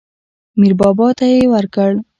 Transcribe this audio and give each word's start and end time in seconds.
میر 0.59 0.73
بابا 0.79 1.07
ته 1.17 1.25
یې 1.33 1.41
ورکړ. 1.53 1.91